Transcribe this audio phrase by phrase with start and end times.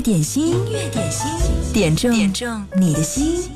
[0.00, 1.30] 点心，音乐点心，
[1.74, 3.50] 点中点中你的心。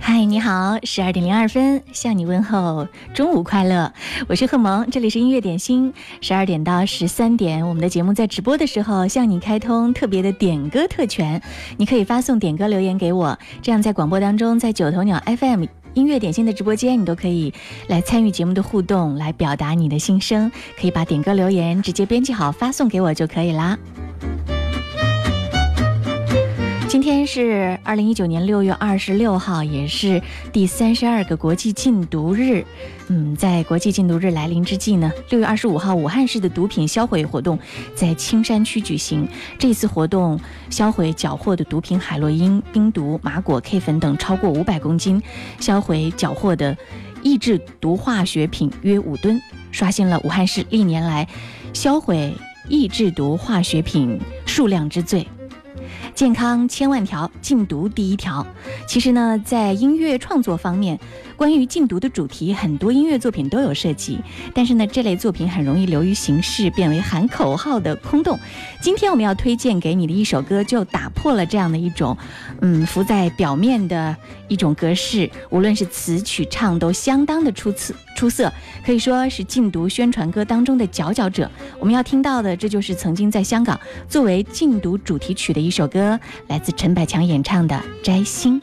[0.00, 3.92] 嗨，你好，十二点零二分，向你问候中午快乐，
[4.26, 11.40] 我是贺萌，这里是音乐点心，十二点到十三点，我们的节目在直播的时候向你开通特别的点歌特权，
[11.76, 15.66] 你可以发送点歌留言给我，这样在广播当中，在九头鸟 FM。
[15.94, 17.52] 音乐点心的直播间，你都可以
[17.86, 20.50] 来参与节目的互动，来表达你的心声。
[20.78, 23.78] 可以把点歌留言直接编辑好发送给我就可以啦。
[26.94, 30.22] 今天是二零一九年六月二十六号，也是
[30.52, 32.64] 第三十二个国际禁毒日。
[33.08, 37.58] 嗯，在国际禁毒日来临之际呢，六月二十五号，武汉市的毒品销毁活动
[37.96, 39.28] 在青山区举行。
[39.58, 40.38] 这次活动
[40.70, 45.20] 销毁缴获的毒品海洛因、冰毒、麻果、K 粉等超过五百公斤，
[45.58, 46.76] 销毁缴获的
[47.24, 49.42] 抑制毒化学品约五吨，
[49.72, 51.26] 刷新了武汉市历年来
[51.72, 52.32] 销毁
[52.68, 55.26] 抑制毒化学品数量之最。
[56.14, 58.46] 健康千万条，禁毒第一条。
[58.86, 60.98] 其实呢，在音乐创作方面，
[61.44, 64.18] 关于禁毒的主题，很多音乐作品都有涉及。
[64.54, 68.40] 但是呢，这类作品很容易流于形式，变为喊口号的空洞。
[68.80, 72.16] 今天我们要推荐给你的一首歌，就打破了这样的一种，
[72.62, 74.16] 嗯，浮在表面的
[74.48, 75.30] 一种格式。
[75.50, 78.50] 无论是词曲唱，都相当的出次出色，
[78.82, 81.50] 可以说是禁毒宣传歌当中的佼佼者。
[81.78, 83.78] 我们要听到的，这就是曾经在香港
[84.08, 86.18] 作为禁毒主题曲的一首歌。
[86.48, 88.58] 来自陈百强演唱的《摘星》。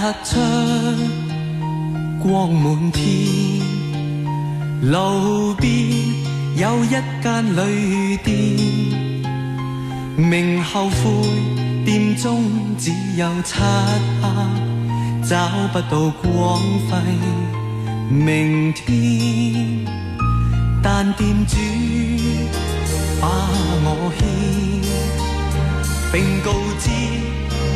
[0.00, 0.40] 日出。
[2.22, 3.60] 光满天，
[4.90, 5.70] 路边
[6.56, 6.88] 有一
[7.22, 8.34] 间旅店，
[10.16, 10.94] 明后悔，
[11.84, 12.42] 店中
[12.78, 13.60] 只有漆
[14.22, 14.28] 黑，
[15.28, 16.96] 找不到光辉
[18.08, 19.84] 明天。
[20.82, 21.56] 但店主
[23.20, 23.28] 把
[23.84, 24.26] 我牵，
[26.10, 26.88] 并告知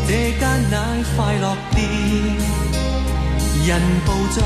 [0.07, 0.75] 这间乃
[1.17, 1.77] 快乐店。
[3.67, 4.37] 人步进，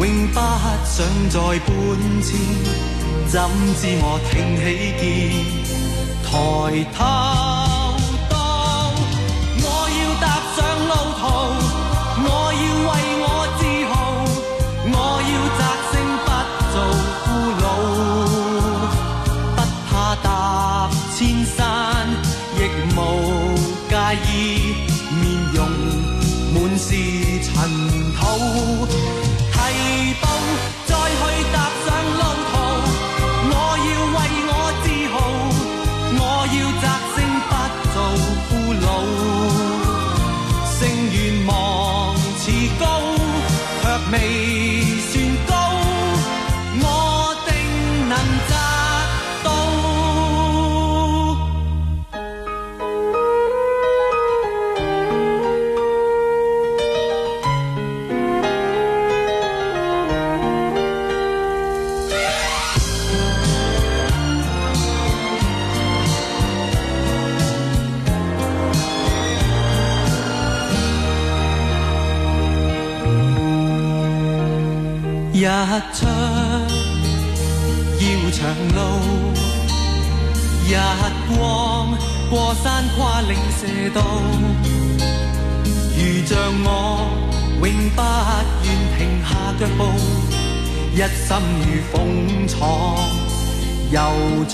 [0.00, 0.38] 永不
[0.84, 0.94] 想
[1.30, 1.68] 再搬
[2.22, 2.28] 迁。
[3.28, 3.34] 怎
[3.80, 4.62] 知我挺起
[5.00, 5.04] 肩，
[6.24, 6.28] 抬
[6.92, 6.98] 头
[8.28, 8.34] 到，
[9.62, 9.64] 我
[9.98, 10.24] 要踏
[28.56, 29.05] 土，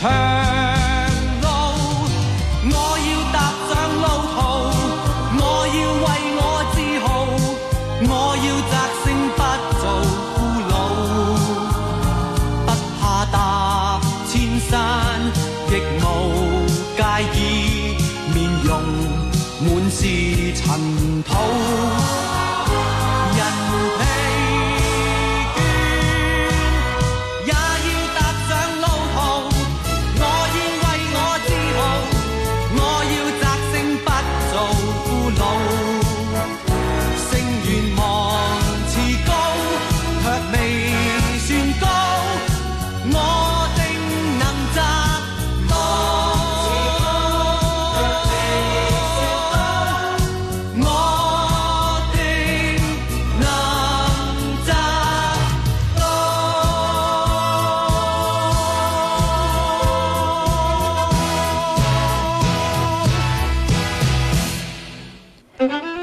[0.03, 0.11] 长
[1.43, 1.47] 路。
[2.65, 2.77] 我
[3.07, 3.37] 要踏
[3.69, 3.71] 上
[4.03, 4.37] 路途，
[5.39, 5.41] 我
[5.79, 6.07] 要为
[6.39, 6.43] 我
[6.75, 7.07] 自豪，
[8.11, 8.11] 我
[8.43, 9.07] 要摘星
[9.37, 9.41] 不
[9.79, 9.83] 做
[10.35, 10.37] 俘
[10.71, 10.75] 虏，
[12.67, 12.69] 不
[12.99, 13.37] 怕踏
[14.27, 14.33] 千
[14.69, 14.73] 山，
[15.71, 15.73] 亦
[16.03, 16.05] 无
[16.97, 17.01] 介
[17.39, 17.41] 意，
[18.35, 18.71] 面容
[19.61, 20.01] 满是
[20.57, 20.63] 尘
[21.23, 21.31] 土。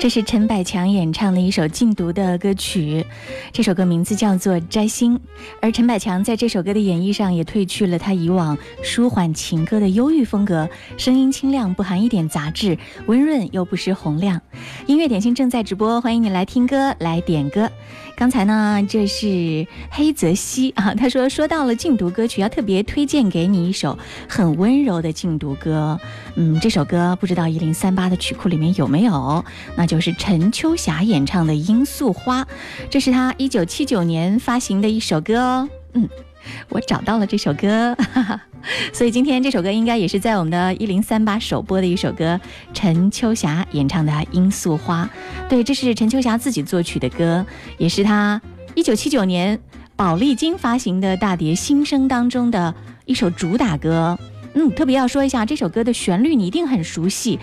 [0.09, 3.05] 是陈百强演唱的一首禁毒的歌曲，
[3.51, 5.15] 这首歌名字叫做《摘星》，
[5.61, 10.67] 而陈百强在这首歌的演绎上也褪去了他以往舒缓情歌的忧郁风格，
[10.97, 14.41] 声音清亮，不含一点杂质，温润又不失洪亮。
[14.87, 17.69] 音乐点心正在直播，欢迎你来听歌，来点歌。
[18.19, 25.97] 刚才呢，这是黑泽西 啊，他说说到了禁毒歌曲，要特别推荐给你一首很温柔的禁毒歌。
[26.35, 29.45] 嗯，这首歌不知道一零三八的曲库里面有没有？
[29.77, 32.43] 那就是陈秋霞演唱的《罂粟花》，
[32.89, 35.69] 这是他一九七九年发行的一首歌哦。
[35.93, 36.09] 嗯，
[36.69, 37.95] 我找到了这首歌，
[38.93, 42.39] 所以今天这首歌应该也是在我们的一零三八首播的一首歌，
[42.73, 45.09] 陈秋霞演唱的《罂粟花》。
[45.49, 47.45] 对，这是陈秋霞自己作曲的歌，
[47.77, 48.41] 也是她
[48.75, 49.59] 一九七九年
[49.95, 52.73] 宝丽金发行的大碟《新生》当中的
[53.05, 54.17] 一首主打歌。
[54.55, 57.39] 嗯，特别要说一下这首歌的旋律，你一定很熟悉，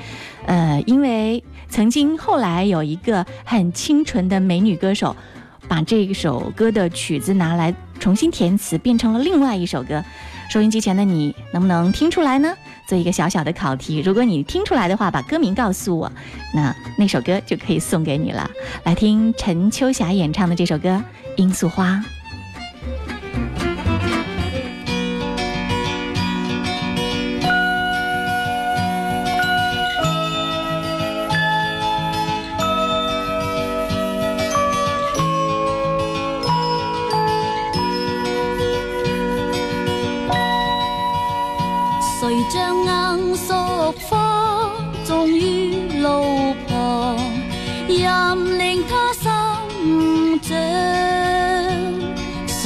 [0.47, 1.43] 呃，因为。
[1.69, 5.17] 曾经后来有一个很清纯的美女歌手，
[5.67, 10.05] 把这首歌的曲子拿来重新填词，变成了另外一首歌。
[10.49, 12.55] 收音机前的你能不能听出来呢？
[12.87, 16.13] 做一个小小的考题，如果你听出来的话，把歌名告诉我，
[16.55, 18.49] 那那首歌就可以送给你了。
[18.85, 21.03] 来听陈秋霞演唱的这首歌
[21.37, 21.95] 《罂粟花》。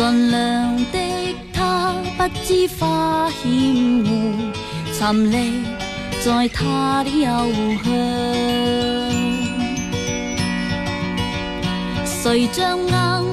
[0.01, 0.99] 善良的
[1.53, 3.51] 他不知花险
[4.03, 4.09] 恶，
[4.99, 5.63] 沉溺
[6.25, 7.29] 在他的幽
[7.85, 7.87] 香。
[12.07, 13.30] 谁将硬？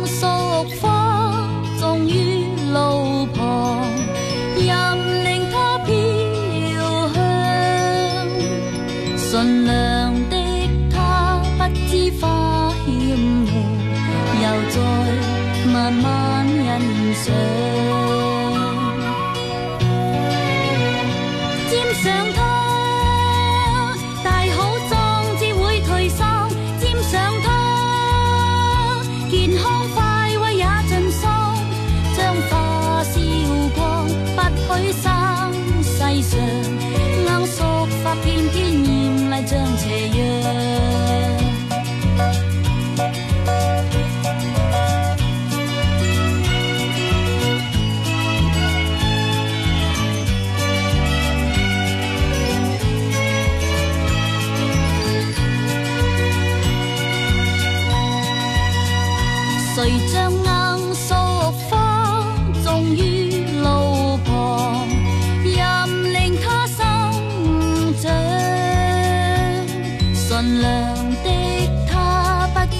[17.27, 17.67] turn.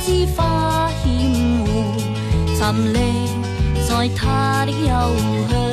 [0.08, 0.58] 欣赏。
[2.58, 3.28] 沉溺
[3.88, 5.67] 在他的幽香。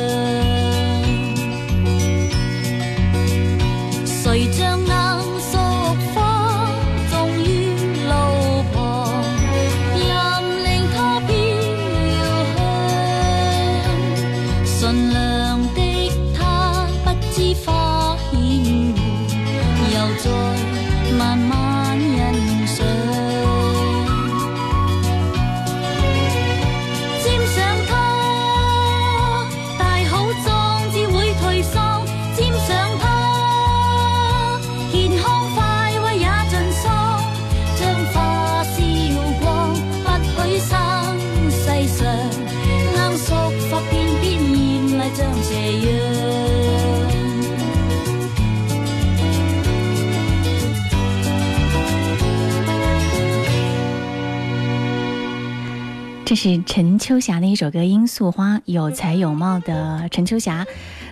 [56.45, 60.67] 是陈秋霞的一首歌《罂粟花》，有才有貌的陈秋霞，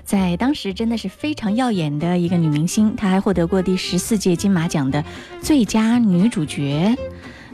[0.05, 2.95] 在当时真的是非常耀眼的一个女明星。
[2.97, 5.03] 她还获得过第十四届金马奖的
[5.41, 6.95] 最佳女主角。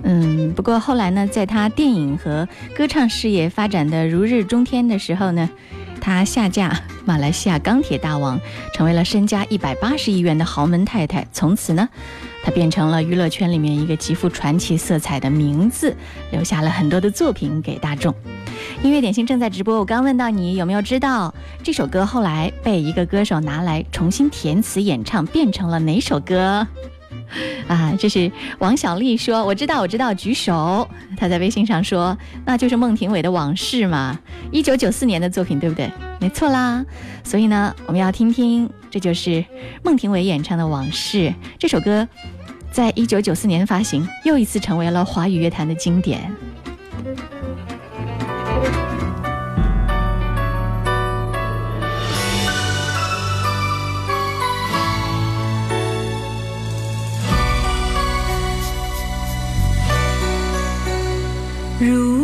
[0.03, 5.49] 嗯，不过后来呢，在她电影和歌唱事业发展的如日中天的时候呢，
[6.09, 8.41] 她下嫁马来西亚钢铁大王，
[8.73, 11.27] 成为了身家一百八十亿元的豪门太太。
[11.33, 11.87] 从此呢。
[12.43, 15.95] 他变成了娱乐圈里面一个极富传奇色彩的名字，
[16.31, 18.15] 留下了很多的作品给大众。
[18.83, 26.67] 音乐点心正在直播，我刚问到你有没有知道这首歌后来被一个歌手拿来重新填词演唱，变成了哪首歌？
[27.69, 30.89] 啊，这是王小丽说，我知道，我知道，举手。
[31.17, 34.19] 她在微信上说，那就是孟庭苇的往事嘛，
[34.51, 35.91] 一九九四年的作品，对不对？
[36.21, 36.85] 没错啦。
[37.25, 39.45] 所以呢，我们要听听，这就是
[39.85, 41.19] 孟庭苇演唱的《往事》
[41.59, 42.09] 这首歌，
[42.71, 46.33] 在一九九四年发行，又一次成为了华语乐坛的经典。
[61.81, 62.18] 如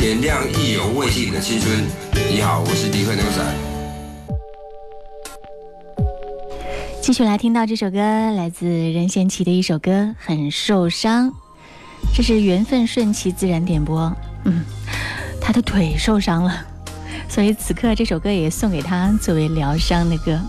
[0.00, 1.84] 点亮意犹未尽的青春。
[2.32, 3.54] 你好，我是迪克牛仔。
[7.02, 11.28] 继续来听到这首歌，来自任贤齐的一首歌《很受伤》，
[12.14, 14.10] 这是缘分顺其自然点播。
[14.44, 14.64] 嗯，
[15.38, 16.64] 他的腿受伤了，
[17.28, 20.40] 所以此刻这首歌也送给他作为疗伤的歌。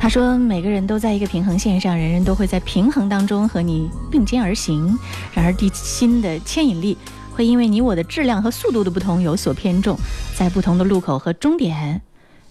[0.00, 4.98] 他说：“每个人都在一个平衡线上，人人都会在平衡当中和你并肩而行。
[5.32, 6.98] 然而，地心的牵引力
[7.38, 9.96] 会因为你我的质量和速度的不同有所偏重，
[10.36, 12.02] 在不同的路口和终点。”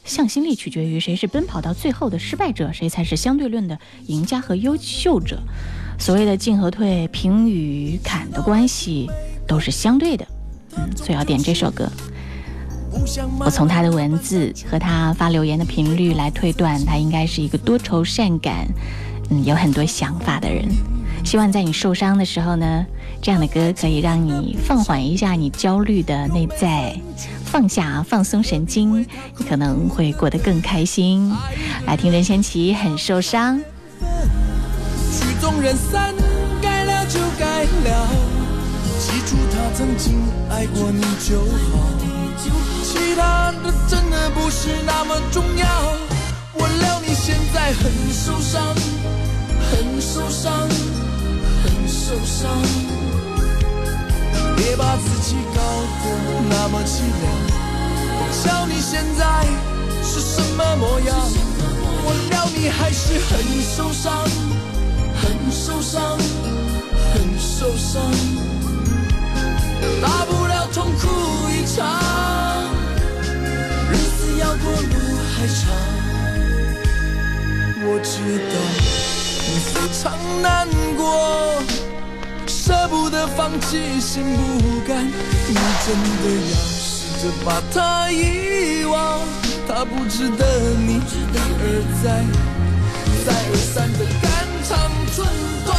[0.05, 5.41] 向心力取决于谁是奔跑到最后的失败者，谁才是相对论的赢家和优秀者。
[5.99, 9.09] 所谓的进和退、平与坎的关系
[9.45, 10.25] 都是相对的。
[10.77, 11.91] 嗯，所以要点这首歌。
[13.37, 18.65] 我从他的文字和他发留言的频率来推断，他应该是一个多愁善感、
[19.29, 20.65] 嗯，有很多想法的人。
[21.23, 22.85] 希望在你受伤的时候呢，
[23.21, 26.95] 这样的歌可以让你放缓一下你焦虑的内在，
[27.45, 29.05] 放下、放松神经，
[29.37, 31.31] 你可能会过得更开心。
[31.85, 33.59] 来听任贤齐，很受伤。
[33.59, 36.13] 曲终人散，
[36.61, 38.07] 该了就该了，
[38.99, 40.19] 记住他曾经
[40.49, 41.89] 爱过你就好，
[42.83, 45.67] 其他的真的不是那么重要。
[46.53, 48.73] 我料你现在很受伤，
[49.69, 50.67] 很受伤，
[52.07, 52.49] 受伤，
[54.55, 56.05] 别把自己搞得
[56.47, 57.21] 那么凄凉。
[58.19, 59.45] 我瞧你现在
[60.01, 61.13] 是什么模样，
[62.05, 64.23] 我料你还是很受伤。
[65.19, 66.17] 很受伤，
[67.13, 68.01] 很受伤，
[70.01, 71.83] 大不了痛哭一场，
[73.91, 74.95] 日子要过路
[75.35, 75.67] 还长。
[77.83, 78.55] 我知道
[79.49, 81.61] 你非常难过，
[82.67, 84.21] 舍不得放弃，心
[84.59, 85.07] 不甘。
[85.07, 86.83] 你真的要试
[87.21, 89.21] 着把他遗忘，
[89.65, 90.45] 他不值得
[90.77, 90.99] 你一
[91.59, 91.63] 而
[92.03, 92.05] 再、
[93.25, 94.25] 再而三的肝
[94.67, 94.69] 肠
[95.13, 95.15] 寸
[95.65, 95.76] 断。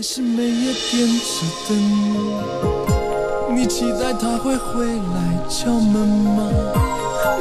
[0.00, 1.76] 还是每夜点着灯，
[3.54, 6.50] 你期待他会回来敲门吗？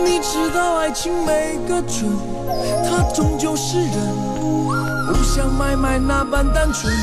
[0.04, 2.12] 你知道爱情没个准，
[2.84, 3.94] 它终究是人，
[5.08, 6.94] 不像买卖那般单纯。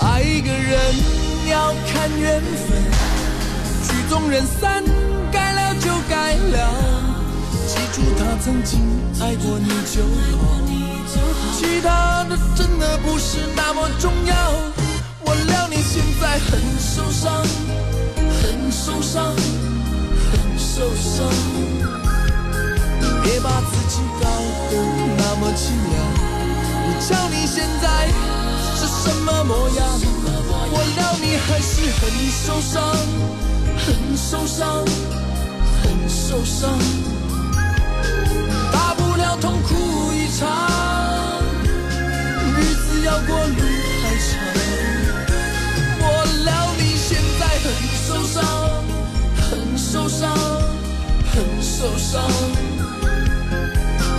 [0.00, 0.80] 爱一个人
[1.50, 2.82] 要看缘分，
[3.84, 4.82] 曲终人散，
[5.30, 6.72] 该了就该了。
[7.66, 8.80] 记住他曾经
[9.20, 10.00] 爱过你就
[10.38, 10.48] 好，
[11.56, 14.34] 其他的真的不是那么重要。
[15.24, 17.42] 我料你现在很受伤，
[18.42, 19.34] 很受伤，
[20.30, 21.26] 很受伤。
[23.22, 24.28] 别把自己搞
[24.70, 24.76] 得
[25.16, 25.96] 那么凄凉。
[26.84, 28.06] 我瞧你现在
[28.76, 29.80] 是什么模样，
[30.70, 32.76] 我料你还是很受伤，
[33.78, 34.84] 很受伤，
[35.82, 36.78] 很受伤。
[38.70, 40.46] 大不了痛哭一场，
[43.06, 43.62] 要过路
[44.02, 44.28] 还长。
[46.00, 46.04] 我
[46.44, 47.66] 料你现在很
[48.04, 48.34] 受伤，
[49.48, 50.24] 很受伤，
[51.32, 52.12] 很受伤。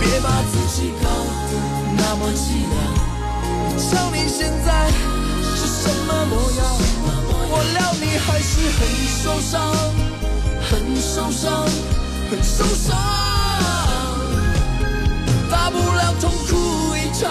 [0.00, 1.06] 别把自己搞
[1.50, 1.52] 得
[1.98, 2.74] 那么凄凉。
[3.76, 4.68] 瞧你现在
[5.54, 6.60] 是什么模样，
[7.50, 8.80] 我料你还是很
[9.22, 9.52] 受伤，
[10.62, 11.46] 很受伤，
[12.30, 12.96] 很受伤。
[15.50, 17.28] 大不了痛哭一场，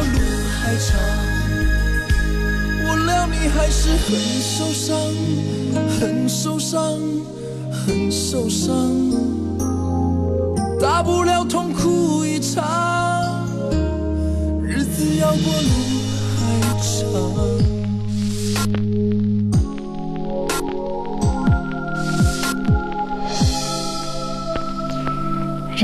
[0.00, 0.18] 路
[0.60, 0.98] 还长。
[2.88, 4.96] 我料你还是很受伤，
[5.98, 6.80] 很受伤，
[7.70, 8.70] 很受伤。
[10.80, 13.46] 大不了痛哭一场，
[14.62, 15.78] 日子要过路
[16.38, 17.75] 还长。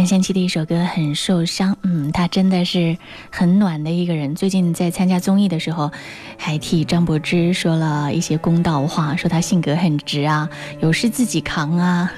[0.03, 2.99] 任贤齐的一首歌很受伤，嗯，他真的是
[3.31, 4.35] 很暖的一个人。
[4.35, 5.93] 最近在参加综艺的时候，
[6.37, 12.11] 还替张柏芝说了一些公道话，说他性格很直啊，有事自己扛啊。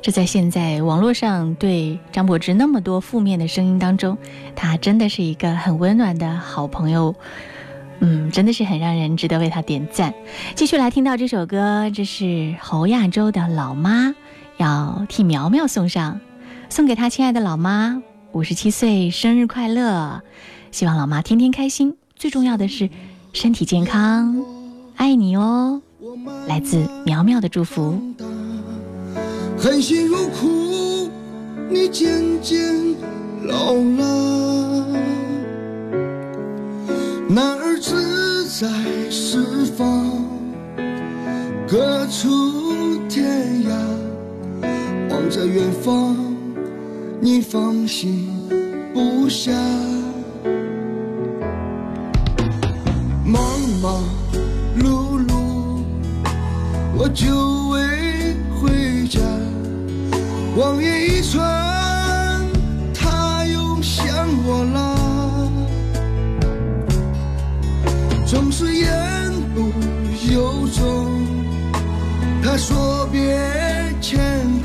[0.00, 4.16] 这在现在网络上对张柏芝那么多负面的声音当中，
[4.54, 7.16] 他真的是一个很温暖的好朋友。
[7.98, 10.14] 嗯，真的是很让人值得为他点赞。
[10.54, 14.14] 继续来听到这首歌，这是侯亚洲的老妈，
[14.56, 16.20] 要替苗苗送上。
[16.74, 20.20] 送给他亲爱的老妈，五十七岁生日快乐！
[20.72, 22.90] 希望老妈天天开心，最重要的是
[23.32, 24.44] 身体健康，
[24.96, 25.80] 爱你哦！
[26.48, 27.96] 来自苗苗的祝福。
[29.56, 31.08] 含辛茹苦，
[31.70, 32.74] 你渐渐
[33.44, 34.84] 老了，
[37.28, 38.66] 男儿志在
[39.12, 40.26] 四方，
[41.68, 43.70] 各处天涯，
[45.08, 46.33] 望着远方。
[47.24, 48.28] 你放心
[48.92, 49.50] 不下，
[53.24, 53.42] 忙
[53.80, 54.04] 忙
[54.78, 55.32] 碌碌，
[56.94, 59.20] 我久未回家，
[60.54, 61.42] 望眼欲穿，
[62.92, 64.06] 他又想
[64.44, 64.94] 我啦，
[68.26, 69.72] 总是言不
[70.30, 71.10] 由衷，
[72.42, 73.34] 他说别
[74.02, 74.20] 牵
[74.62, 74.63] 挂。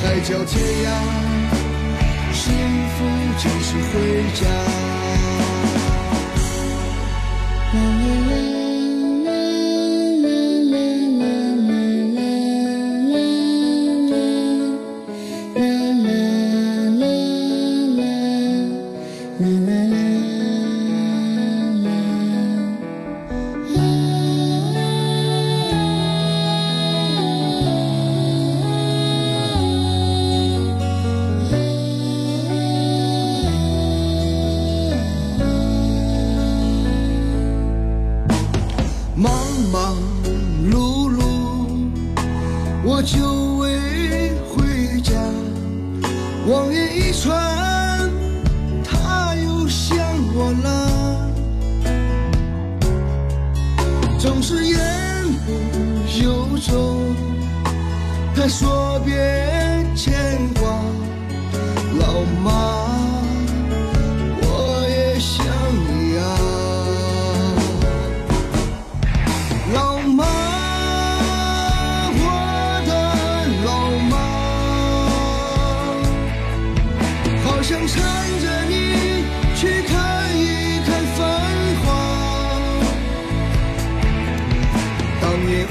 [0.00, 0.88] 海角天涯，
[2.32, 2.52] 幸
[2.94, 3.04] 福
[3.36, 3.92] 就是回
[4.34, 4.97] 家。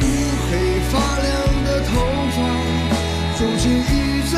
[0.01, 0.03] 乌
[0.49, 0.49] 黑
[0.89, 0.93] 发
[1.25, 1.27] 亮
[1.65, 1.89] 的头
[2.35, 2.37] 发，
[3.39, 3.91] 如今已
[4.31, 4.35] 沾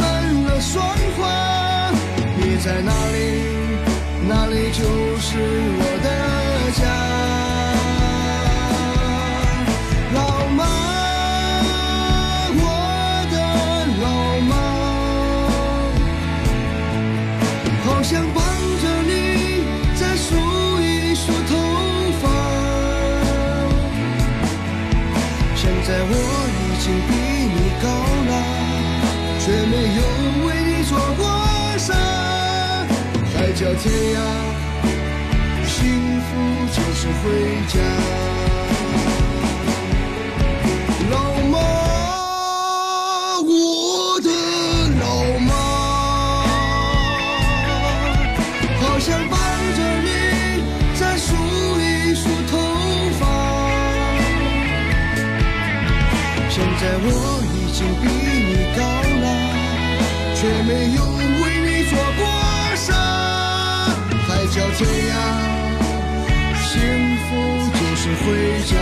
[0.00, 0.02] 满
[0.44, 0.72] 了霜
[1.16, 1.20] 花。
[2.36, 3.16] 你在哪里？
[4.28, 4.82] 哪里就
[5.18, 5.28] 是
[5.78, 6.08] 我的
[33.62, 34.18] 海角天涯，
[35.68, 35.78] 幸
[36.20, 36.30] 福
[36.72, 37.22] 就是回
[37.68, 37.74] 家。
[41.12, 41.14] 老
[41.46, 41.54] 妈，
[43.46, 44.28] 我的
[44.98, 45.04] 老
[45.46, 45.50] 妈，
[48.80, 49.36] 好想抱
[49.76, 50.08] 着你
[50.98, 51.30] 再梳
[51.78, 51.82] 一
[52.16, 52.58] 梳头
[53.20, 53.22] 发。
[56.50, 57.06] 现在我
[64.82, 65.14] 海角天涯，
[66.58, 66.72] 幸
[67.26, 67.30] 福
[67.72, 68.26] 就是回
[68.66, 68.72] 家。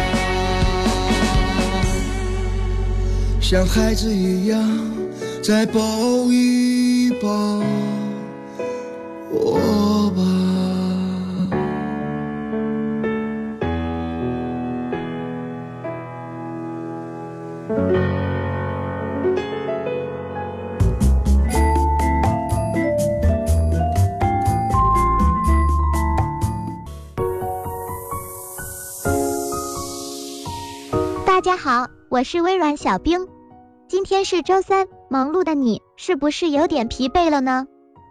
[3.41, 4.59] 像孩子一样，
[5.43, 6.60] 在暴雨
[31.41, 33.27] 大家好，我是微软小冰。
[33.89, 37.67] 今天是周三，忙碌的你是不是有点疲惫了呢？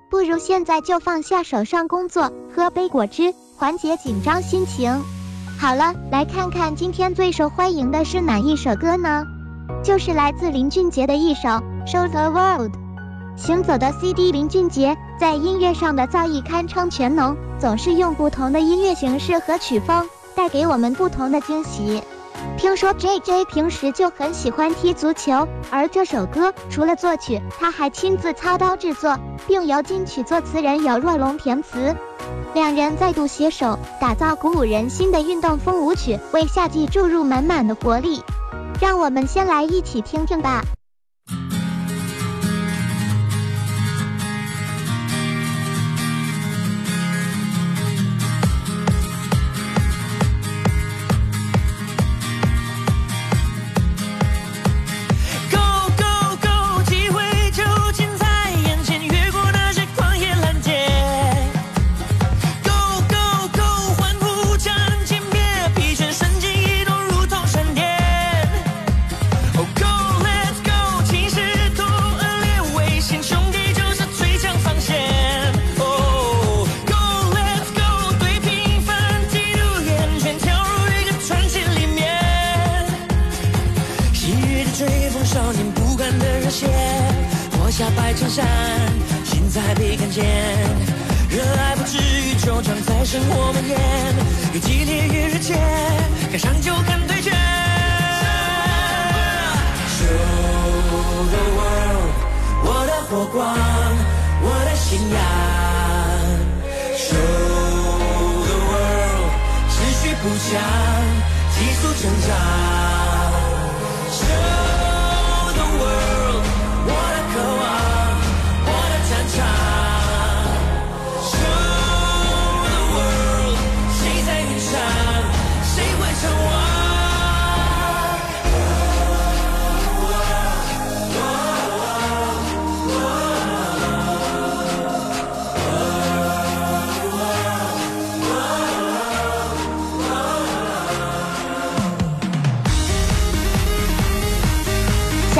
[0.09, 5.03] 不如现在就放下手上工作，喝杯果汁，缓解紧张心情。
[5.59, 9.23] 好了，来看看今天最受欢迎的是哪一首歌呢？
[9.83, 11.49] 就是来自林俊杰的一首
[11.85, 12.71] 《Show the World》。
[13.37, 22.01] 行走的 CD 林俊杰在音乐上的造诣堪称全能，总是用不同的音乐形式和曲风带给我们不同的惊喜。
[22.57, 31.95] 听说 J J 平时就很喜欢踢足球，而这首歌除了作曲，他还亲自操刀制作，并由金曲作词人姚若龙填词。
[32.53, 38.21] 两人再度携手，打造鼓舞人心的运动风舞曲，为夏季注入满满的活力。
[38.81, 40.63] 让我们先来一起听听吧。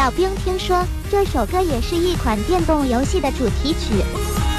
[0.10, 4.04] 小兵听说这首歌也是一款电动游戏的主题曲，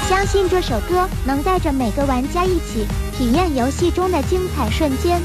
[0.07, 2.87] 相信这首歌能带着每个玩家一起
[3.17, 5.21] 体验游戏中的精彩瞬间。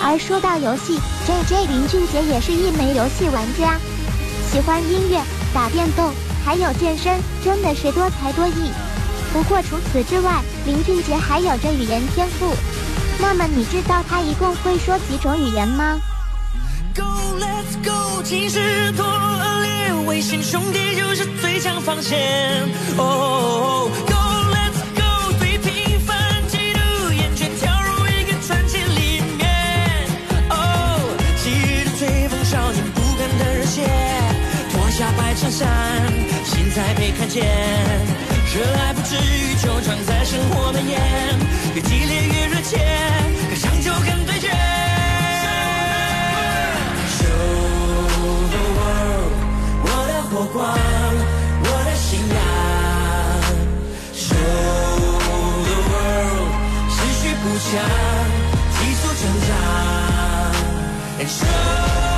[0.00, 3.76] 而说到游戏，J J 林俊杰也是一枚游戏玩家，
[4.48, 5.20] 喜欢音乐、
[5.52, 6.12] 打电动，
[6.44, 8.70] 还有健身，真的是多才多艺。
[9.32, 12.54] 不过除此之外，林俊杰还有着语言天赋。
[13.20, 15.98] 那么你知道他一共会说几种语言吗？
[16.98, 22.66] Go let's go，气势多恶劣危险，兄弟就是最强防线。
[22.96, 24.14] 哦、Go
[24.50, 29.46] let's go，对平凡极度厌倦，跳入一个传奇里面。
[30.50, 33.86] 哦，昔日的追风少年，不甘的热血，
[34.72, 35.66] 脱下白衬衫，
[36.44, 37.46] 心在被看见。
[38.52, 40.98] 热爱不至于就常在生活蔓延，
[41.76, 42.76] 越激烈越热切，
[50.52, 50.62] 光，
[51.62, 52.38] 我的信仰。
[54.14, 54.36] Show
[55.64, 56.50] the world，
[56.90, 57.72] 持续不降，
[58.74, 59.50] 急速成长。
[61.20, 62.17] And show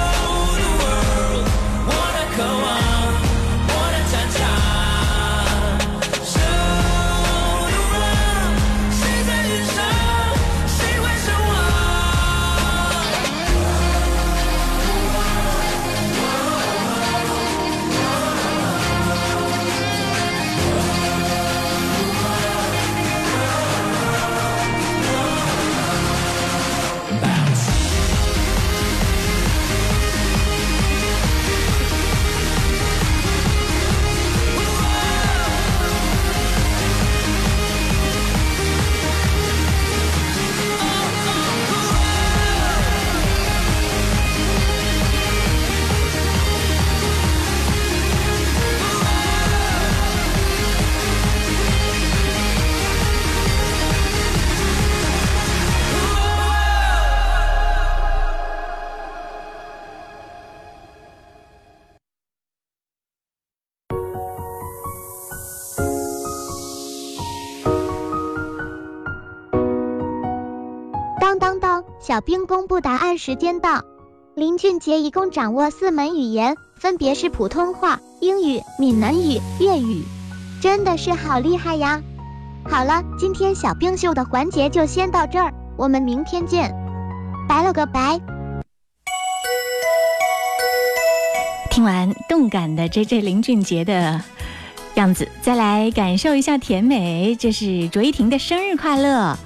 [72.11, 73.85] 小兵公布答案时间到。
[74.35, 80.03] 林俊杰一共掌握四门语言，分别是普通话、英语、闽南语、粤语，
[80.61, 82.03] 真的是好厉害呀！
[82.69, 86.75] 好了，今天小兵秀的环节就先到这儿，我们明天见，
[87.49, 88.21] 拜了个拜。
[91.71, 94.21] 听完动感的 J J 林俊杰的
[94.95, 97.37] 样子，再来感受一下甜美。
[97.37, 99.39] 这是卓依婷的生日快乐。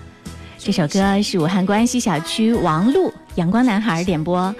[0.64, 4.54] 这首歌是武汉关西小区王璐阳光男孩点播，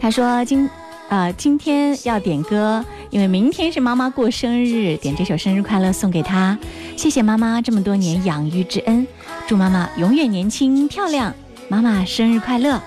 [0.00, 0.66] 他说今
[1.10, 6.58] 呃今天要点歌，因为明天是妈妈过生日，点这首生日快乐送给她。
[6.96, 9.06] 谢谢妈妈这么多年养育之恩，
[9.46, 11.34] 祝妈妈永远年轻漂亮。
[11.68, 12.80] 妈妈生日快乐！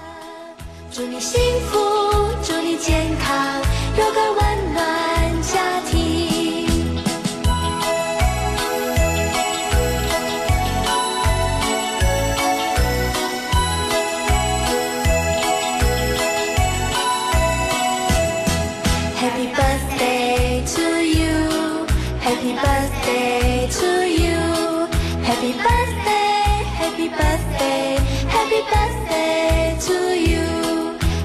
[0.92, 1.78] 祝你幸福，
[2.42, 3.62] 祝你健康，
[4.00, 4.93] 有个温暖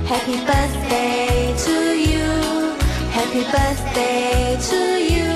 [0.08, 1.76] Happy birthday to
[2.10, 2.30] you.
[3.18, 4.80] Happy birthday to
[5.12, 5.32] you.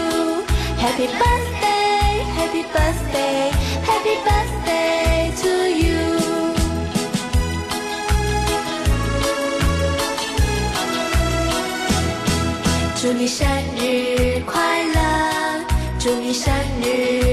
[0.78, 3.52] Happy birthday, happy birthday,
[3.90, 5.52] happy birthday to
[5.84, 5.98] you.
[13.00, 15.00] 祝你生日快乐，
[16.00, 17.31] 祝你生日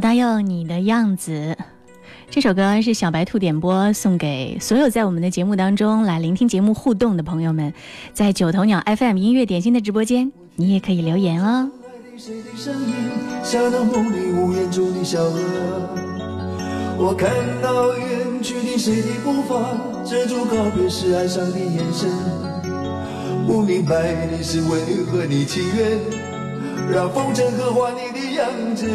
[0.00, 1.54] 罗大佑，你的样子。
[2.30, 7.74] 这首歌是小白兔点播，送给所有在我们的节目当中来聆听节目互动的朋友们。
[8.14, 11.70] 在九头鸟 FM 音乐点心的直播间，你也可以留言哦。
[12.16, 12.94] 谁的声音，
[13.44, 15.38] 像那梦里无言中的小河。
[16.96, 17.28] 我看
[17.60, 22.08] 到远去的谁的步伐，遮住告别时哀伤的眼神。
[23.46, 25.98] 不明白你是为何你情愿
[26.90, 28.88] 让风尘刻画你的样子，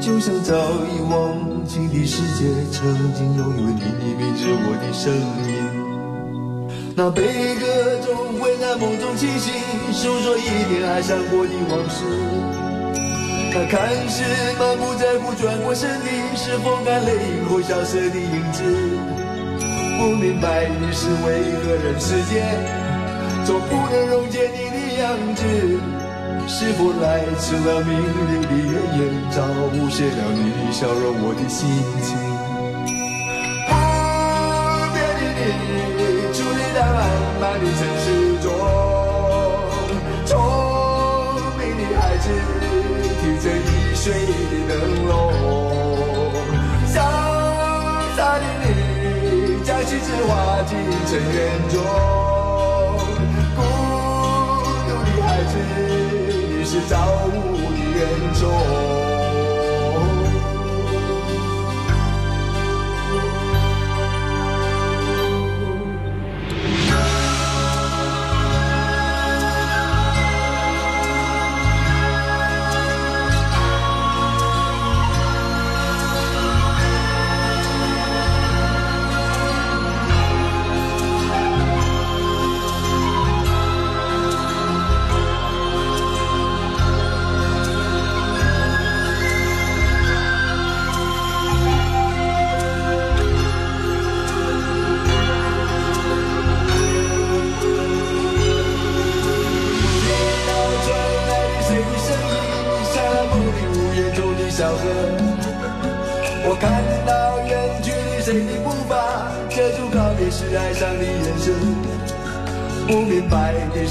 [0.00, 3.84] 就像早已忘情的世界，曾经拥有你的
[4.16, 6.72] 名字，我的声音。
[6.96, 7.66] 那悲歌
[8.00, 9.52] 总会在梦中清醒，
[9.92, 12.04] 诉说一点爱上过的往事。
[13.52, 14.24] 那看似
[14.58, 18.64] 满不在乎转过身的，是否干泪后萧瑟的影子？
[19.98, 22.40] 不明白你是为何人世间
[23.44, 25.99] 总不能溶解你的样子？
[26.52, 28.98] 是否来迟了明媚的月夜，
[29.30, 29.40] 早
[29.72, 31.60] 无限了你的笑容，我的心
[32.02, 32.08] 情。
[33.64, 33.72] 不
[34.92, 35.40] 变的你，
[36.34, 36.98] 矗立在漫
[37.40, 38.04] 漫的城市
[38.42, 38.44] 中，
[40.26, 40.28] 聪
[41.56, 42.26] 明的孩子
[43.20, 44.04] 提着易碎
[44.50, 44.72] 的灯
[45.06, 45.10] 笼，
[46.88, 46.94] 潇
[48.16, 48.66] 洒的你
[49.64, 50.30] 将心事化
[50.66, 51.38] 进尘缘
[51.70, 51.78] 中，
[56.72, 59.09] 是造物的恩宠。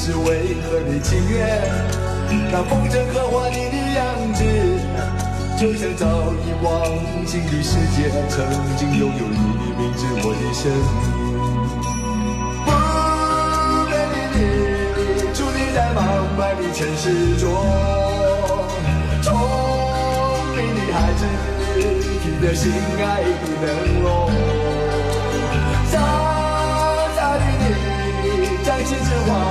[0.09, 1.37] 是为何你情愿，
[2.51, 4.43] 让风尘刻画你的样子，
[5.55, 6.73] 就像早已忘
[7.27, 8.43] 情的世界，曾
[8.75, 10.81] 经拥有你的名字，我的声音。
[12.65, 12.69] 不
[13.85, 14.37] 变的你，
[15.31, 15.97] 伫立在茫
[16.33, 17.45] 茫的城市中，
[19.21, 19.27] 聪
[20.57, 21.21] 明的孩子
[22.23, 24.28] 提着心爱的灯笼，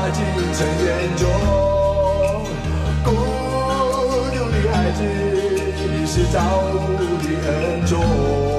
[0.09, 1.29] 事化进尘缘中，
[3.05, 5.03] 孤独的孩子，
[5.93, 6.41] 你是造
[6.73, 6.75] 物
[7.23, 8.58] 的恩宠。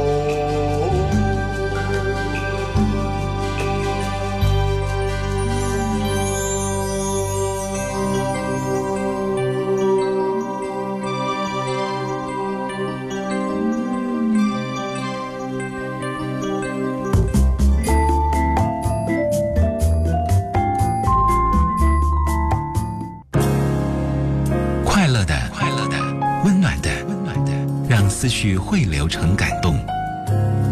[28.29, 29.77] 绪汇流成感动。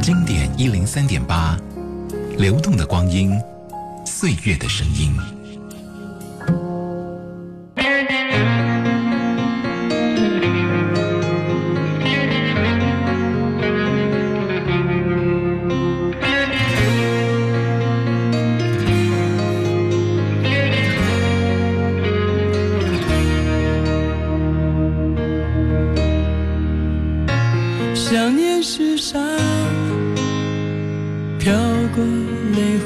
[0.01, 1.57] 经典一零三点八，
[2.37, 3.31] 流动的光阴，
[4.05, 5.36] 岁月的声音。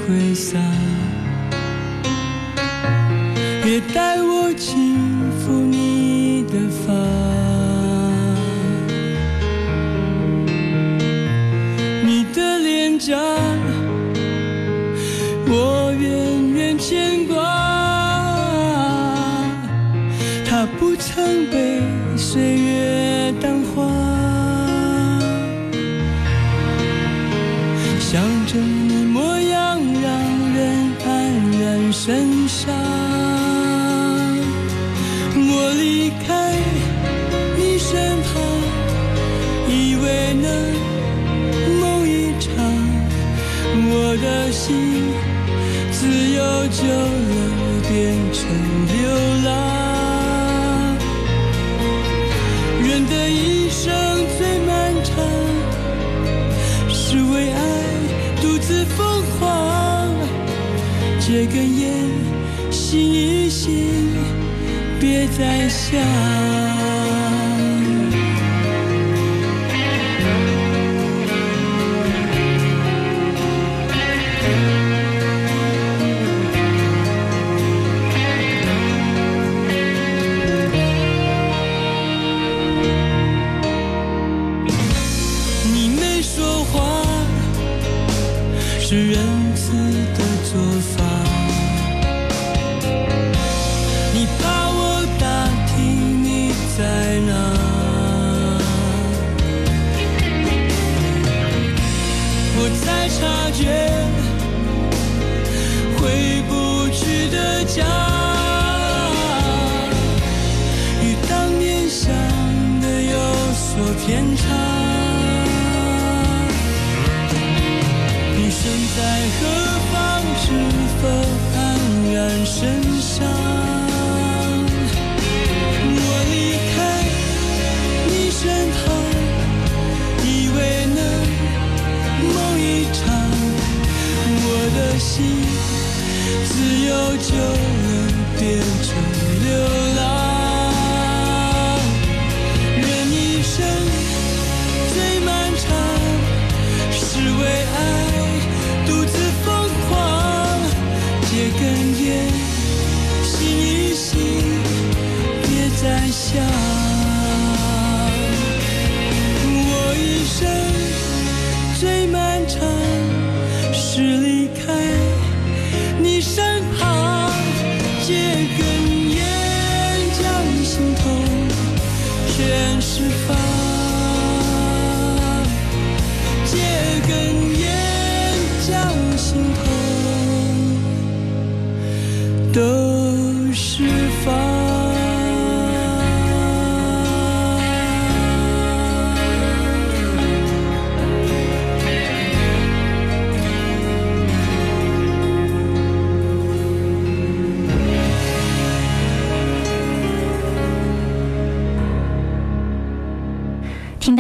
[0.08, 0.71] 挥洒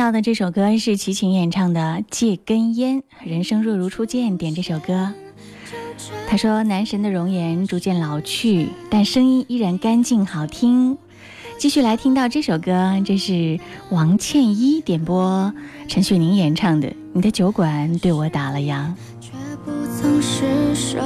[0.02, 5.14] 到的这首歌是齐秦演唱的借根烟人生若如初见点这首歌。
[6.28, 10.98] 他说男神的容颜逐渐老去但声音依然干净好听。
[11.60, 13.60] 继续来听到这首歌这是
[13.92, 15.54] 王倩一点播
[15.88, 18.92] 陈雪凝演唱的你的酒馆对我打了烊。
[19.20, 19.34] 却
[19.64, 20.98] 不曾施舍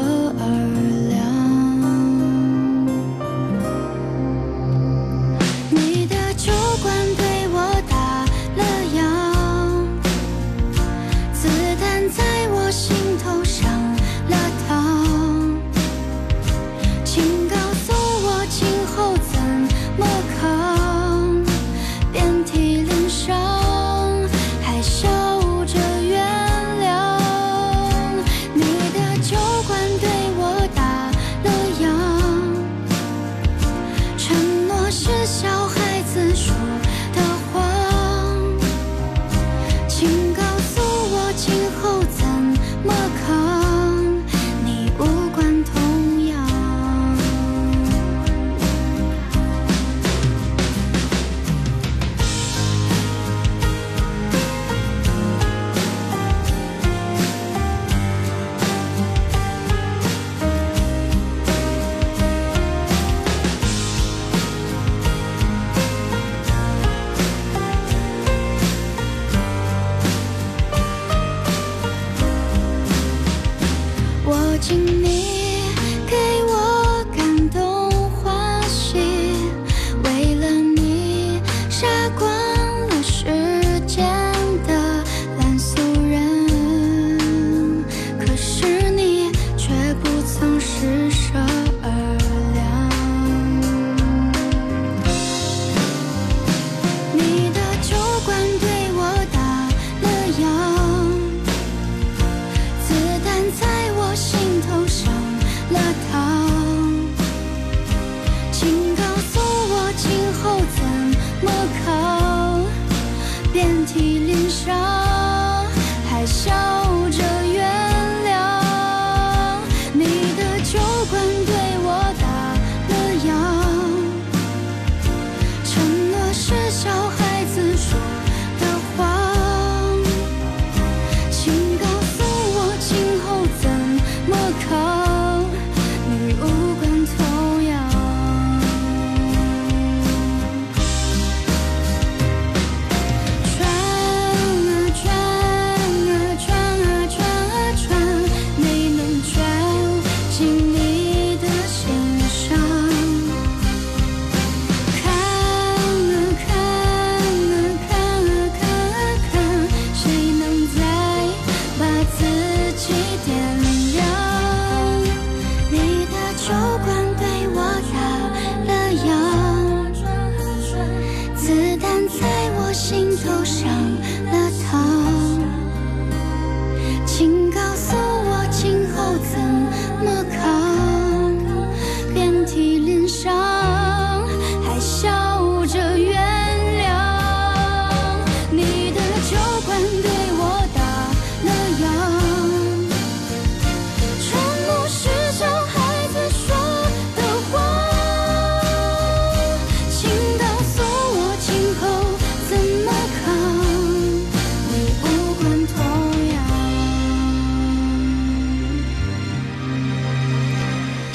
[113.95, 115.04] 你脸上。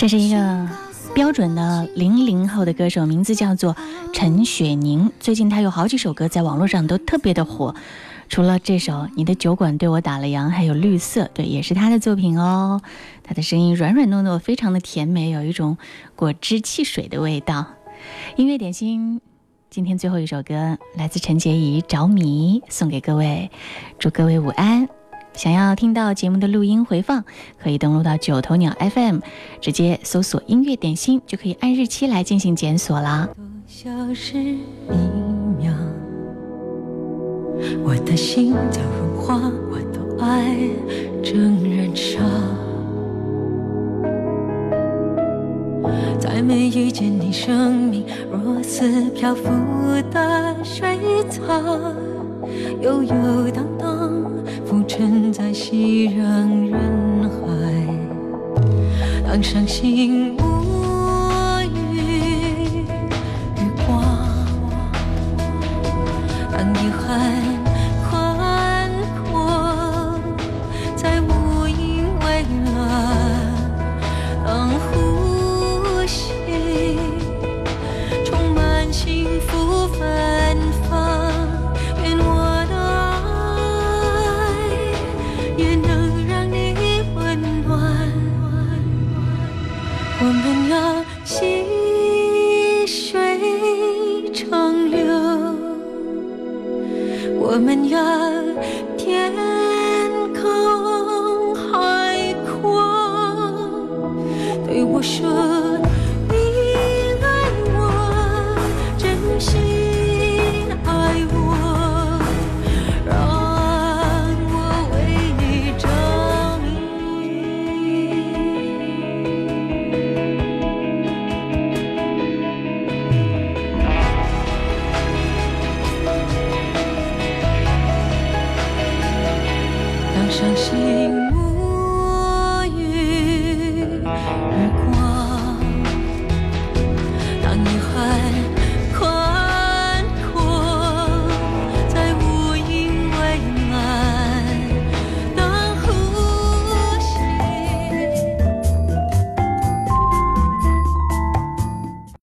[0.01, 0.67] 这是一个
[1.15, 3.77] 标准的零零后的歌手，名字叫做
[4.15, 5.13] 陈雪凝。
[5.21, 7.75] 最近她有好几首歌在网络上都特别的火，
[8.27, 12.81] 除了这首《你的酒馆对我打了烊》，还有《绿色》，对，也是她的作品哦。
[13.23, 15.77] 她的声音软软糯糯，非常的甜美，有一种
[16.17, 17.67] 果汁汽水的味道。
[18.37, 19.21] 音乐点心，
[19.69, 23.51] 今天最后一首歌来自陈洁仪，《着迷》，送给各位，
[23.99, 24.89] 祝各位午安。
[25.35, 27.25] 想要听到节目的录音回放，
[27.63, 29.21] 可以登录到九头鸟 FM，
[29.61, 33.29] 直接搜索“音乐点心”，就可以按日期来进行检索啦。
[33.67, 34.59] 消失一
[35.59, 35.73] 秒，
[37.83, 40.57] 我的心早融化，我的爱
[41.23, 42.19] 正燃烧。
[46.19, 49.45] 在没遇见你，生命若似漂浮
[50.11, 50.99] 的水
[51.31, 51.45] 草，
[52.81, 54.23] 悠悠荡荡，
[54.65, 57.39] 浮沉在熙攘人海。
[59.27, 60.41] 当伤心无
[61.63, 62.85] 语
[63.57, 64.03] 日光，
[66.51, 67.09] 当遗憾